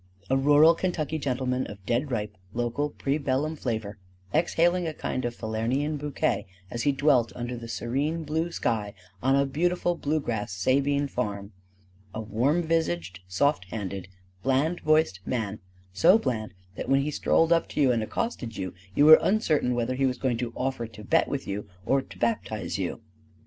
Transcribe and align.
A 0.31 0.35
rural 0.35 0.73
Kentucky 0.73 1.19
gentleman 1.19 1.67
of 1.67 1.85
dead 1.85 2.09
ripe 2.09 2.35
local 2.55 2.89
pre 2.89 3.19
bellum 3.19 3.55
flavor: 3.55 3.99
exhaling 4.33 4.87
a 4.87 4.95
kind 4.95 5.25
of 5.25 5.35
Falernian 5.35 5.97
bouquet 5.97 6.47
as 6.71 6.81
he 6.81 6.91
dwelt 6.91 7.31
under 7.35 7.55
the 7.55 7.67
serene 7.67 8.23
blue 8.23 8.51
sky 8.51 8.95
on 9.21 9.35
a 9.35 9.45
beautiful 9.45 9.93
bluegrass 9.93 10.53
Sabine 10.53 11.07
farm: 11.07 11.51
a 12.15 12.19
warm 12.19 12.63
visaged, 12.63 13.19
soft 13.27 13.65
handed, 13.65 14.07
bland 14.41 14.79
voiced 14.81 15.19
man 15.27 15.59
so 15.93 16.17
bland 16.17 16.55
that 16.73 16.89
when 16.89 17.01
he 17.01 17.11
strolled 17.11 17.53
up 17.53 17.69
to 17.69 17.79
you 17.79 17.91
and 17.91 18.01
accosted 18.01 18.57
you, 18.57 18.73
you 18.95 19.05
were 19.05 19.19
uncertain 19.21 19.75
whether 19.75 19.93
he 19.93 20.07
was 20.07 20.17
going 20.17 20.37
to 20.39 20.51
offer 20.55 20.87
to 20.87 21.03
bet 21.03 21.27
with 21.27 21.47
you 21.47 21.69
or 21.85 22.01
to 22.01 22.17
baptize 22.17 22.79
you. 22.79 23.01